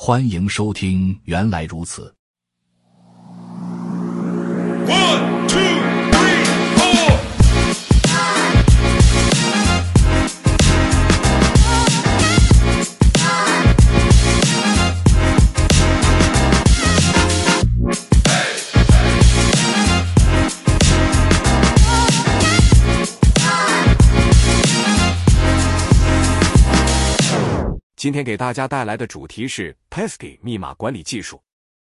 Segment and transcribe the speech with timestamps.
[0.00, 2.14] 欢迎收听《原来如此》。
[4.88, 5.37] One,
[27.98, 31.42] 今天给大家带来的主题是 Passkey 密码管理技术。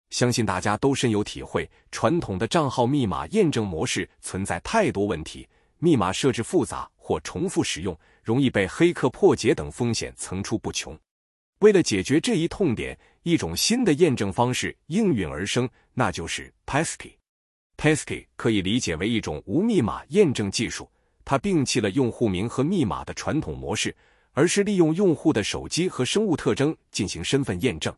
[0.08, 10.98] 相信大家都深有体会，传统的账号密码验证模式存在太多问题，密码设置复杂或重复使用，容易被黑客破解等风险层出不穷。
[11.58, 17.12] 为了解决这一痛点，一种新的验证方式应运而生，那就是 Passkey。
[17.76, 20.90] Passkey 可以理解为一种无密码验证技术，
[21.22, 23.94] 它摒弃了用户名和密码的传统模式。
[24.38, 27.92] 而是利用用户的手机和生物特征进行身份验证。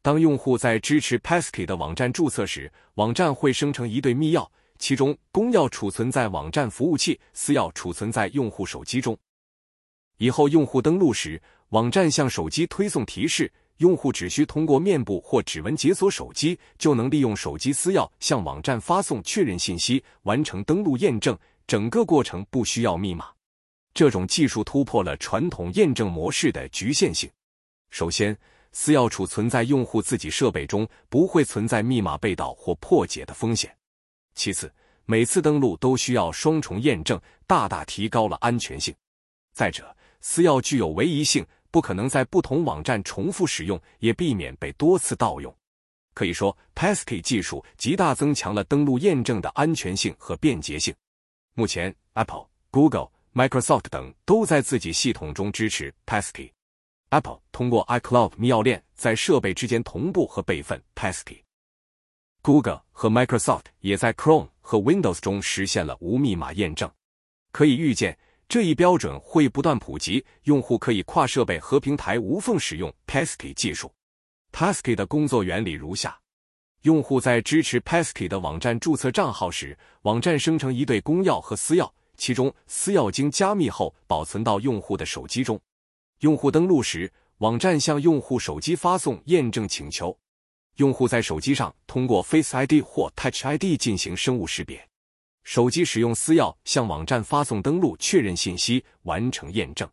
[0.00, 9.14] 当用户在支持 Passkey 的网站注册时，网站会生成一对密钥，其中公钥储存在网站服务器，私钥储存在用户手机中。
[10.16, 21.38] 以后用户登录时，网站向手机推送提示，用户只需通过面部或指纹解锁手机，就能利用手机私钥向网站发送确认信息，完成登录验证。
[21.66, 23.26] 整个过程不需要密码。
[23.94, 27.30] 这种技术突破了传统验证模式的局限性。
[27.90, 28.36] 首先，
[28.72, 33.74] 私钥储存在用户自己设备中，不会存在密码被盗或破解的风险。
[34.34, 34.70] 其次，
[35.06, 38.92] 每次登录都需要双重验证，大大提高了安全性。
[39.52, 45.56] 再者，私钥具有唯一性，不可能在不同网站重复使用，也避免被多次盗用。
[46.14, 50.92] 可以说，Passkey 技术极大增强了登录验证的安全性和便捷性。
[51.54, 53.08] 目前，Apple、Google。
[53.34, 56.52] Microsoft 等都在自己系统中支持 Passkey。
[57.10, 61.40] Apple 通过 iCloud 密钥链在设备之间同步和备份 Passkey。
[62.42, 66.88] Google 和 Microsoft 也在 Chrome 和 Windows 中实现了无密码验证。
[67.50, 68.16] 可以预见，
[68.48, 73.92] 这一标准会不断普及，用户可以跨设备和平台无缝使用 Passkey 技术。
[74.52, 76.16] Passkey 的工作原理如下：
[76.82, 81.90] 用户在支持 Passkey 的网站注册账号时，网站生成一对公钥和私钥。
[82.16, 85.60] 其中，私钥经加密后保存到用户的手机中。
[86.20, 90.16] 用户登录时，网站向用户手机发送验证请求。
[90.76, 94.88] 用户在手机上通过 Face ID 或 Touch ID 进行生物识别。
[95.42, 99.88] 手机使用私钥向网站发送登录确认信息，完成验证。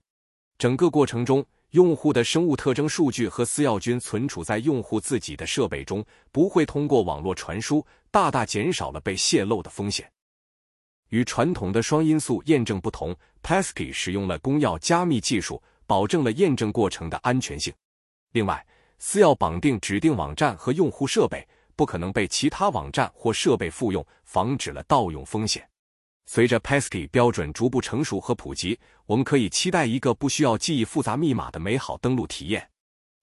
[0.58, 10.10] 整个过程中，用户的生物特征数据和私钥均存储在用户自己的设备中，不会通过网络传输，大大减少了被泄露的风险。
[11.12, 17.74] 与传统的双因素验证不同，Passkey 使用了公钥加密技术，保证了验证过程的安全性。
[18.32, 18.66] 另外，
[18.98, 21.46] 私钥绑定指定网站和用户设备，
[21.76, 25.68] 不可能被其他网站或设备复用，防止了盗用风险。
[26.28, 32.66] 随着 Passkey 标准逐步成熟和普及，我们可以期待一个不需要记忆复杂密码的美好登录体验。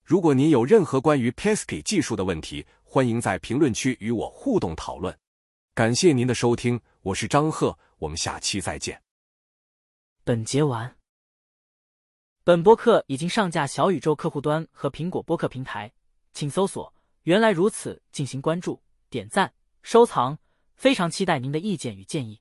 [0.05, 5.16] 如果您有任何关于 Passkey 技术的问题，欢迎在评论区与我互动讨论。
[5.78, 9.00] 感谢您的收听，我是张贺，我们下期再见。
[10.25, 10.97] 本节完。
[12.43, 15.93] 本播客已经上架小宇宙客户端和苹果播客平台，
[16.33, 20.37] 请搜索“原来如此”进行关注、点赞、收藏，
[20.75, 22.41] 非常期待您的意见与建议。